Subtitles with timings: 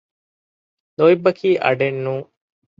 [0.97, 2.27] ލޯތްބަކީ އަޑެއް ނޫން